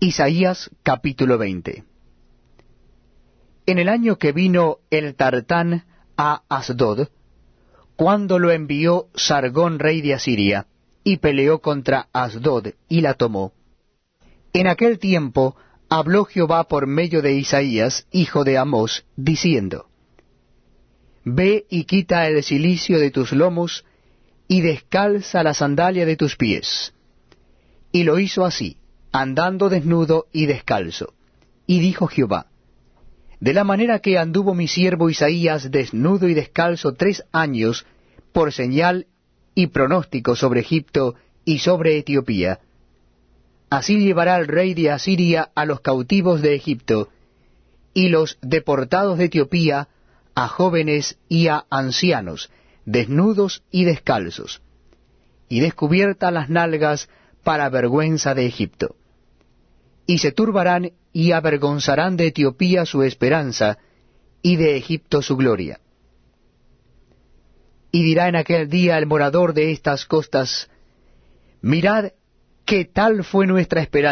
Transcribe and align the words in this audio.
Isaías 0.00 0.70
capítulo 0.84 1.38
20 1.38 1.82
En 3.66 3.78
el 3.80 3.88
año 3.88 4.16
que 4.16 4.30
vino 4.30 4.76
el 4.90 5.16
Tartán 5.16 5.86
a 6.16 6.42
Asdod, 6.48 7.08
cuando 7.96 8.38
lo 8.38 8.52
envió 8.52 9.08
Sargón 9.16 9.80
rey 9.80 10.00
de 10.00 10.14
Asiria, 10.14 10.68
y 11.02 11.16
peleó 11.16 11.58
contra 11.58 12.06
Asdod 12.12 12.68
y 12.88 13.00
la 13.00 13.14
tomó. 13.14 13.54
En 14.52 14.68
aquel 14.68 15.00
tiempo 15.00 15.56
habló 15.88 16.26
Jehová 16.26 16.68
por 16.68 16.86
medio 16.86 17.20
de 17.20 17.32
Isaías, 17.32 18.06
hijo 18.12 18.44
de 18.44 18.56
Amós, 18.56 19.04
diciendo, 19.16 19.88
Ve 21.24 21.66
y 21.68 21.86
quita 21.86 22.28
el 22.28 22.44
cilicio 22.44 23.00
de 23.00 23.10
tus 23.10 23.32
lomos, 23.32 23.84
y 24.46 24.60
descalza 24.60 25.42
la 25.42 25.54
sandalia 25.54 26.06
de 26.06 26.16
tus 26.16 26.36
pies. 26.36 26.94
Y 27.90 28.04
lo 28.04 28.20
hizo 28.20 28.44
así, 28.44 28.76
andando 29.12 29.68
desnudo 29.68 30.26
y 30.32 30.46
descalzo. 30.46 31.14
Y 31.66 31.80
dijo 31.80 32.06
Jehová, 32.06 32.46
De 33.40 33.52
la 33.52 33.64
manera 33.64 34.00
que 34.00 34.18
anduvo 34.18 34.54
mi 34.54 34.68
siervo 34.68 35.10
Isaías 35.10 35.70
desnudo 35.70 36.28
y 36.28 36.34
descalzo 36.34 36.94
tres 36.94 37.24
años, 37.32 37.86
por 38.32 38.52
señal 38.52 39.06
y 39.54 39.68
pronóstico 39.68 40.36
sobre 40.36 40.60
Egipto 40.60 41.14
y 41.44 41.58
sobre 41.58 41.98
Etiopía, 41.98 42.60
así 43.70 43.98
llevará 43.98 44.36
el 44.36 44.46
rey 44.46 44.74
de 44.74 44.90
Asiria 44.90 45.50
a 45.54 45.64
los 45.64 45.80
cautivos 45.80 46.42
de 46.42 46.54
Egipto, 46.54 47.08
y 47.94 48.08
los 48.08 48.38
deportados 48.42 49.18
de 49.18 49.24
Etiopía 49.24 49.88
a 50.34 50.46
jóvenes 50.46 51.18
y 51.28 51.48
a 51.48 51.64
ancianos, 51.70 52.50
desnudos 52.84 53.62
y 53.70 53.84
descalzos, 53.84 54.62
y 55.48 55.60
descubiertas 55.60 56.32
las 56.32 56.48
nalgas 56.48 57.08
para 57.42 57.68
vergüenza 57.68 58.34
de 58.34 58.46
Egipto. 58.46 58.96
Y 60.06 60.18
se 60.18 60.32
turbarán 60.32 60.92
y 61.12 61.32
avergonzarán 61.32 62.16
de 62.16 62.28
Etiopía 62.28 62.86
su 62.86 63.02
esperanza, 63.02 63.78
y 64.42 64.56
de 64.56 64.76
Egipto 64.76 65.22
su 65.22 65.36
gloria. 65.36 65.80
Y 67.90 68.02
dirá 68.02 68.28
en 68.28 68.36
aquel 68.36 68.68
día 68.68 68.98
el 68.98 69.06
morador 69.06 69.54
de 69.54 69.72
estas 69.72 70.06
costas, 70.06 70.70
Mirad 71.60 72.12
qué 72.64 72.84
tal 72.84 73.24
fue 73.24 73.46
nuestra 73.46 73.80
esperanza, 73.80 74.08